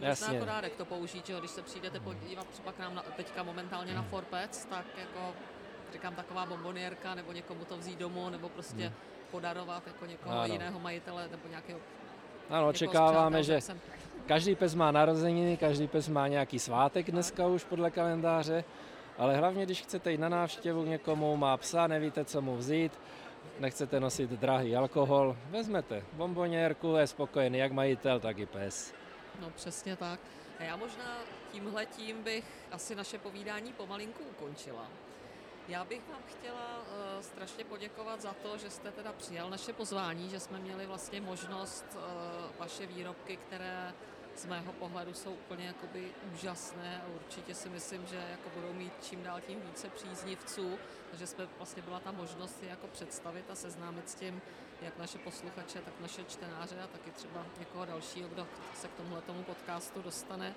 Jasně. 0.00 0.34
jako 0.34 0.46
dárek 0.46 0.76
to 0.76 0.84
použít, 0.84 1.26
že 1.26 1.38
když 1.38 1.50
se 1.50 1.62
přijdete 1.62 2.00
podívat 2.00 2.46
třeba 2.46 2.72
k 2.72 2.78
nám 2.78 2.94
na, 2.94 3.02
teďka 3.02 3.42
momentálně 3.42 3.94
na 3.94 4.02
Forpec, 4.02 4.64
tak 4.64 4.84
jako 4.98 5.34
říkám 5.92 6.14
taková 6.14 6.46
bombonierka, 6.46 7.14
nebo 7.14 7.32
někomu 7.32 7.64
to 7.64 7.76
vzít 7.76 7.98
domů, 7.98 8.30
nebo 8.30 8.48
prostě 8.48 8.82
hmm. 8.82 8.94
podarovat 9.30 9.86
jako 9.86 10.06
někoho 10.06 10.38
ano. 10.38 10.52
jiného 10.52 10.80
majitele, 10.80 11.28
nebo 11.28 11.48
nějakého 11.48 11.80
ano, 12.50 12.68
očekáváme, 12.68 13.42
že 13.42 13.60
každý 14.26 14.54
pes 14.54 14.74
má 14.74 14.90
narozeniny, 14.90 15.56
každý 15.56 15.88
pes 15.88 16.08
má 16.08 16.28
nějaký 16.28 16.58
svátek 16.58 17.10
dneska 17.10 17.46
už 17.46 17.64
podle 17.64 17.90
kalendáře, 17.90 18.64
ale 19.18 19.36
hlavně, 19.36 19.64
když 19.64 19.82
chcete 19.82 20.12
jít 20.12 20.20
na 20.20 20.28
návštěvu 20.28 20.84
někomu, 20.84 21.36
má 21.36 21.56
psa, 21.56 21.86
nevíte, 21.86 22.24
co 22.24 22.42
mu 22.42 22.56
vzít, 22.56 22.92
nechcete 23.60 24.00
nosit 24.00 24.30
drahý 24.30 24.76
alkohol, 24.76 25.36
vezmete 25.50 26.02
bombonierku, 26.12 26.94
je 26.96 27.06
spokojený 27.06 27.58
jak 27.58 27.72
majitel, 27.72 28.20
tak 28.20 28.38
i 28.38 28.46
pes. 28.46 28.94
No 29.40 29.50
přesně 29.50 29.96
tak. 29.96 30.20
A 30.58 30.62
já 30.62 30.76
možná 30.76 31.18
tímhle 31.52 31.86
tím 31.86 32.22
bych 32.22 32.44
asi 32.72 32.94
naše 32.94 33.18
povídání 33.18 33.72
pomalinku 33.72 34.22
ukončila. 34.30 34.86
Já 35.68 35.84
bych 35.84 36.08
vám 36.08 36.22
chtěla 36.26 36.78
uh, 36.78 37.22
strašně 37.22 37.64
poděkovat 37.64 38.20
za 38.20 38.32
to, 38.32 38.58
že 38.58 38.70
jste 38.70 38.92
teda 38.92 39.12
přijal 39.12 39.50
naše 39.50 39.72
pozvání, 39.72 40.30
že 40.30 40.40
jsme 40.40 40.58
měli 40.58 40.86
vlastně 40.86 41.20
možnost 41.20 41.84
uh, 41.94 42.00
vaše 42.58 42.86
výrobky, 42.86 43.36
které 43.36 43.94
z 44.36 44.46
mého 44.46 44.72
pohledu 44.72 45.14
jsou 45.14 45.32
úplně 45.32 45.66
jakoby 45.66 46.12
úžasné 46.34 47.02
a 47.02 47.06
určitě 47.14 47.54
si 47.54 47.68
myslím, 47.68 48.06
že 48.06 48.16
jako 48.30 48.50
budou 48.54 48.72
mít 48.72 48.92
čím 49.02 49.22
dál 49.22 49.40
tím 49.40 49.60
více 49.60 49.88
příznivců, 49.90 50.78
takže 51.10 51.26
jsme 51.26 51.48
vlastně 51.56 51.82
byla 51.82 52.00
ta 52.00 52.12
možnost 52.12 52.62
jako 52.62 52.86
představit 52.86 53.50
a 53.50 53.54
seznámit 53.54 54.10
s 54.10 54.14
tím, 54.14 54.42
jak 54.82 54.98
naše 54.98 55.18
posluchače, 55.18 55.78
tak 55.78 56.00
naše 56.00 56.24
čtenáře 56.24 56.80
a 56.84 56.86
taky 56.86 57.10
třeba 57.10 57.46
někoho 57.58 57.84
dalšího, 57.84 58.28
kdo 58.28 58.46
se 58.74 58.88
k 58.88 58.94
tomuhle 58.94 59.22
tomu 59.22 59.42
podcastu 59.42 60.02
dostane 60.02 60.54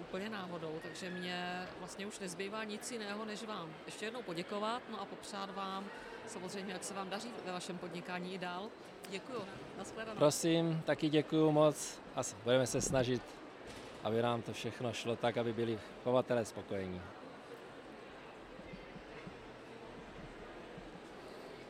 úplně 0.00 0.28
náhodou, 0.28 0.78
takže 0.82 1.10
mě 1.10 1.66
vlastně 1.78 2.06
už 2.06 2.18
nezbývá 2.18 2.64
nic 2.64 2.92
jiného, 2.92 3.24
než 3.24 3.42
vám 3.42 3.68
ještě 3.86 4.04
jednou 4.04 4.22
poděkovat, 4.22 4.82
no 4.90 5.00
a 5.00 5.04
popřát 5.04 5.54
vám 5.54 5.84
samozřejmě, 6.26 6.72
jak 6.72 6.84
se 6.84 6.94
vám 6.94 7.10
daří 7.10 7.30
ve 7.46 7.52
vašem 7.52 7.78
podnikání 7.78 8.34
i 8.34 8.38
dál. 8.38 8.68
Děkuju. 9.10 9.40
Naschledanou. 9.78 10.18
Prosím, 10.18 10.82
taky 10.86 11.08
děkuju 11.08 11.52
moc 11.52 11.98
a 12.16 12.20
budeme 12.44 12.66
se 12.66 12.80
snažit, 12.80 13.22
aby 14.04 14.22
nám 14.22 14.42
to 14.42 14.52
všechno 14.52 14.92
šlo 14.92 15.16
tak, 15.16 15.36
aby 15.36 15.52
byli 15.52 15.78
chovatelé 16.04 16.44
spokojení. 16.44 17.00